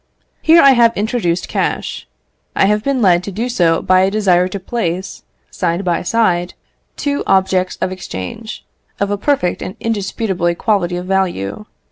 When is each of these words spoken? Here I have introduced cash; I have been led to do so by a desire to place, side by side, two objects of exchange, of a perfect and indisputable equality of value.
Here 0.41 0.63
I 0.63 0.71
have 0.71 0.97
introduced 0.97 1.47
cash; 1.47 2.07
I 2.55 2.65
have 2.65 2.83
been 2.83 3.03
led 3.03 3.23
to 3.23 3.31
do 3.31 3.47
so 3.49 3.83
by 3.83 3.99
a 4.01 4.09
desire 4.09 4.47
to 4.47 4.59
place, 4.59 5.21
side 5.51 5.85
by 5.85 6.01
side, 6.01 6.55
two 6.97 7.21
objects 7.27 7.75
of 7.79 7.91
exchange, 7.91 8.65
of 8.99 9.11
a 9.11 9.17
perfect 9.19 9.61
and 9.61 9.75
indisputable 9.79 10.47
equality 10.47 10.95
of 10.97 11.05
value. 11.05 11.65